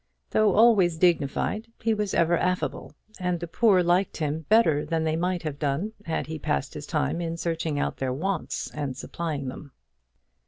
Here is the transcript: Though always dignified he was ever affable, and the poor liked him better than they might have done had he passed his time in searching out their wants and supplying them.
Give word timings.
Though 0.31 0.55
always 0.55 0.97
dignified 0.97 1.67
he 1.79 1.93
was 1.93 2.15
ever 2.15 2.35
affable, 2.35 2.95
and 3.19 3.39
the 3.39 3.45
poor 3.45 3.83
liked 3.83 4.17
him 4.17 4.47
better 4.49 4.83
than 4.83 5.03
they 5.03 5.15
might 5.15 5.43
have 5.43 5.59
done 5.59 5.93
had 6.05 6.25
he 6.25 6.39
passed 6.39 6.73
his 6.73 6.87
time 6.87 7.21
in 7.21 7.37
searching 7.37 7.77
out 7.77 7.97
their 7.97 8.11
wants 8.11 8.71
and 8.71 8.97
supplying 8.97 9.47
them. 9.47 9.73